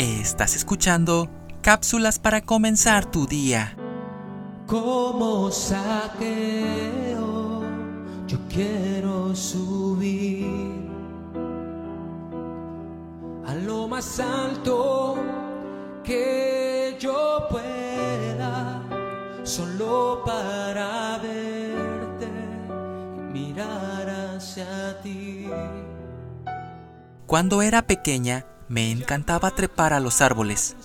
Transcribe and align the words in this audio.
Estás 0.00 0.56
escuchando 0.56 1.28
cápsulas 1.60 2.18
para 2.18 2.40
comenzar 2.40 3.04
tu 3.04 3.26
día. 3.26 3.76
Como 4.66 5.50
saqueo, 5.50 7.20
yo 8.26 8.38
quiero 8.48 9.36
subir 9.36 10.88
a 13.46 13.54
lo 13.56 13.86
más 13.88 14.18
alto 14.20 15.18
que 16.02 16.96
yo 16.98 17.46
pueda, 17.50 18.82
solo 19.42 20.22
para 20.24 21.18
verte 21.18 22.26
y 23.18 23.20
mirar 23.34 24.08
hacia 24.08 24.98
ti. 25.02 25.46
Cuando 27.26 27.60
era 27.60 27.82
pequeña, 27.82 28.46
me 28.70 28.92
encantaba 28.92 29.50
trepar 29.50 29.92
a 29.92 29.98
los 29.98 30.20
árboles. 30.20 30.76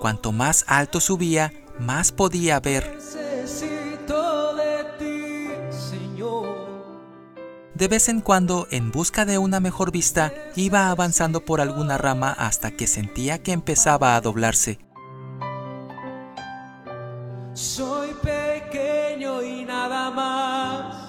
Cuanto 0.00 0.30
más 0.30 0.64
alto 0.68 1.00
subía, 1.00 1.52
más 1.80 2.12
podía 2.12 2.60
ver. 2.60 2.96
De 7.74 7.88
vez 7.88 8.08
en 8.08 8.20
cuando, 8.20 8.68
en 8.70 8.92
busca 8.92 9.24
de 9.24 9.38
una 9.38 9.58
mejor 9.58 9.90
vista, 9.90 10.32
iba 10.54 10.90
avanzando 10.90 11.44
por 11.44 11.60
alguna 11.60 11.98
rama 11.98 12.30
hasta 12.30 12.70
que 12.70 12.86
sentía 12.86 13.42
que 13.42 13.50
empezaba 13.50 14.14
a 14.14 14.20
doblarse. 14.20 14.78
Soy 17.52 18.14
pequeño 18.22 19.42
y 19.42 19.64
nada 19.64 20.12
más. 20.12 21.08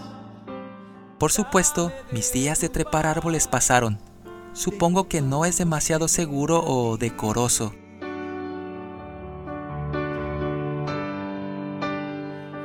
Por 1.20 1.32
supuesto, 1.32 1.92
mis 2.12 2.34
días 2.34 2.62
de 2.62 2.70
trepar 2.70 3.06
árboles 3.06 3.48
pasaron. 3.48 4.15
Supongo 4.56 5.10
que 5.10 5.22
no 5.22 5.44
es 5.44 5.58
demasiado 5.58 6.08
seguro 6.08 6.64
o 6.66 6.96
decoroso. 6.96 7.74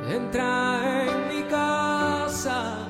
Entra 0.09 1.05
en 1.05 1.27
mi 1.27 1.43
casa, 1.49 2.87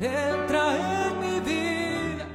entra 0.00 1.08
en 1.08 1.20
mi 1.20 1.40
vida. 1.40 2.28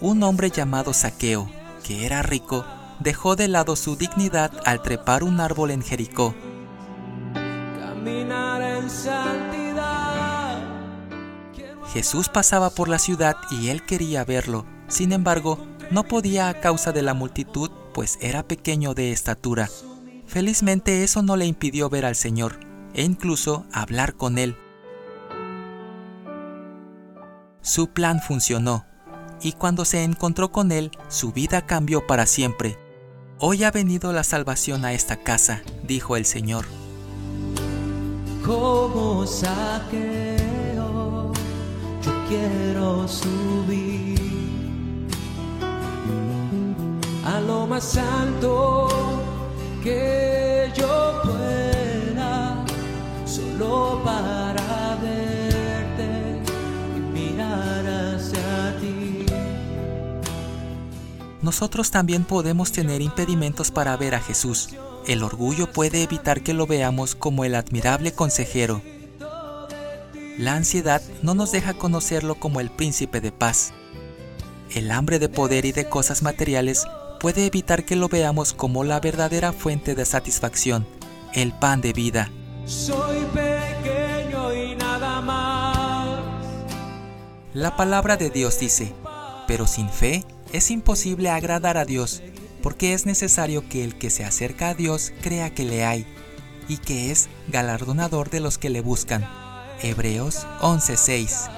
Un 0.00 0.22
hombre 0.22 0.48
llamado 0.48 0.94
Saqueo, 0.94 1.50
que 1.84 2.06
era 2.06 2.22
rico, 2.22 2.64
dejó 2.98 3.36
de 3.36 3.48
lado 3.48 3.76
su 3.76 3.96
dignidad 3.96 4.50
al 4.64 4.80
trepar 4.80 5.24
un 5.24 5.40
árbol 5.40 5.72
en 5.72 5.82
Jericó. 5.82 6.34
Caminar 7.34 8.62
en 8.62 8.88
santidad. 8.88 10.58
Jesús 11.92 12.30
pasaba 12.30 12.70
por 12.70 12.88
la 12.88 12.98
ciudad 12.98 13.36
y 13.50 13.68
él 13.68 13.84
quería 13.84 14.24
verlo. 14.24 14.64
Sin 14.88 15.12
embargo, 15.12 15.58
no 15.90 16.04
podía 16.04 16.48
a 16.48 16.60
causa 16.60 16.92
de 16.92 17.02
la 17.02 17.14
multitud, 17.14 17.70
pues 17.92 18.18
era 18.20 18.42
pequeño 18.42 18.94
de 18.94 19.12
estatura. 19.12 19.68
Felizmente 20.26 21.04
eso 21.04 21.22
no 21.22 21.36
le 21.36 21.46
impidió 21.46 21.88
ver 21.88 22.04
al 22.04 22.16
Señor 22.16 22.58
e 22.94 23.02
incluso 23.02 23.66
hablar 23.72 24.14
con 24.14 24.38
él. 24.38 24.56
Su 27.60 27.88
plan 27.88 28.20
funcionó, 28.20 28.86
y 29.42 29.52
cuando 29.52 29.84
se 29.84 30.02
encontró 30.04 30.50
con 30.52 30.72
él, 30.72 30.92
su 31.08 31.32
vida 31.32 31.66
cambió 31.66 32.06
para 32.06 32.26
siempre. 32.26 32.78
Hoy 33.38 33.64
ha 33.64 33.70
venido 33.70 34.12
la 34.12 34.24
salvación 34.24 34.84
a 34.84 34.92
esta 34.94 35.16
casa, 35.16 35.62
dijo 35.82 36.16
el 36.16 36.24
Señor. 36.24 36.64
Como 38.44 39.26
saqueo, 39.26 39.72
yo 42.02 42.12
quiero 42.28 43.06
subir 43.08 44.45
lo 47.46 47.66
más 47.66 47.96
alto 47.96 48.88
que 49.82 50.70
yo 50.74 51.20
pueda, 51.22 52.64
solo 53.24 54.00
para 54.04 54.98
verte 55.00 56.42
y 56.96 57.00
mirar 57.00 57.86
hacia 57.86 58.76
ti. 58.80 59.26
Nosotros 61.42 61.90
también 61.90 62.24
podemos 62.24 62.72
tener 62.72 63.00
impedimentos 63.00 63.70
para 63.70 63.96
ver 63.96 64.16
a 64.16 64.20
Jesús. 64.20 64.70
El 65.06 65.22
orgullo 65.22 65.70
puede 65.70 66.02
evitar 66.02 66.42
que 66.42 66.52
lo 66.52 66.66
veamos 66.66 67.14
como 67.14 67.44
el 67.44 67.54
admirable 67.54 68.12
consejero. 68.12 68.82
La 70.36 70.54
ansiedad 70.54 71.00
no 71.22 71.34
nos 71.34 71.52
deja 71.52 71.74
conocerlo 71.74 72.34
como 72.34 72.60
el 72.60 72.70
príncipe 72.70 73.20
de 73.20 73.30
paz. 73.30 73.72
El 74.74 74.90
hambre 74.90 75.20
de 75.20 75.28
poder 75.28 75.64
y 75.64 75.72
de 75.72 75.88
cosas 75.88 76.22
materiales 76.22 76.86
puede 77.26 77.44
evitar 77.44 77.84
que 77.84 77.96
lo 77.96 78.08
veamos 78.08 78.52
como 78.52 78.84
la 78.84 79.00
verdadera 79.00 79.52
fuente 79.52 79.96
de 79.96 80.04
satisfacción, 80.04 80.86
el 81.34 81.52
pan 81.52 81.80
de 81.80 81.92
vida. 81.92 82.30
Soy 82.66 83.16
pequeño 83.34 84.54
y 84.54 84.76
nada 84.76 85.20
más. 85.22 86.20
La 87.52 87.74
palabra 87.74 88.16
de 88.16 88.30
Dios 88.30 88.60
dice, 88.60 88.94
pero 89.48 89.66
sin 89.66 89.88
fe 89.88 90.24
es 90.52 90.70
imposible 90.70 91.28
agradar 91.28 91.78
a 91.78 91.84
Dios, 91.84 92.22
porque 92.62 92.92
es 92.92 93.06
necesario 93.06 93.68
que 93.68 93.82
el 93.82 93.98
que 93.98 94.10
se 94.10 94.24
acerca 94.24 94.68
a 94.68 94.74
Dios 94.74 95.12
crea 95.20 95.52
que 95.52 95.64
le 95.64 95.84
hay, 95.84 96.06
y 96.68 96.76
que 96.76 97.10
es 97.10 97.28
galardonador 97.48 98.30
de 98.30 98.38
los 98.38 98.56
que 98.56 98.70
le 98.70 98.82
buscan. 98.82 99.28
Hebreos 99.82 100.46
11:6 100.60 101.55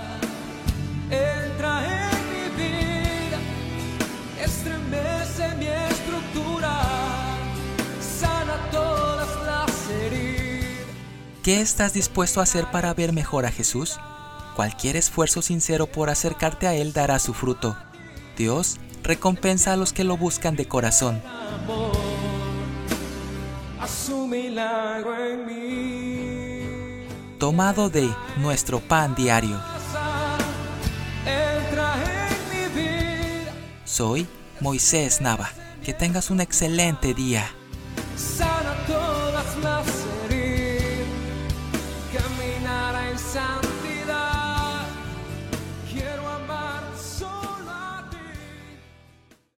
¿Qué 11.49 11.63
estás 11.63 11.95
dispuesto 11.95 12.41
a 12.41 12.43
hacer 12.43 12.71
para 12.71 12.93
ver 12.93 13.15
mejor 13.15 13.47
a 13.47 13.51
Jesús? 13.51 13.99
Cualquier 14.55 14.97
esfuerzo 14.97 15.41
sincero 15.41 15.87
por 15.87 16.11
acercarte 16.11 16.67
a 16.67 16.75
Él 16.75 16.93
dará 16.93 17.19
su 17.19 17.33
fruto. 17.33 17.75
Dios 18.37 18.77
recompensa 19.03 19.73
a 19.73 19.77
los 19.79 19.95
que 19.95 20.05
lo 20.05 20.19
buscan 20.19 20.57
de 20.57 20.69
corazón. 20.69 21.23
Tomado 27.39 27.89
de 27.89 28.15
nuestro 28.37 28.81
pan 28.81 29.15
diario. 29.15 29.59
Soy 33.87 34.27
Moisés 34.61 35.23
Nava. 35.23 35.49
Que 35.83 35.95
tengas 35.95 36.29
un 36.29 36.43
excelente 36.43 37.15
día. 37.15 37.51
sound 43.29 43.68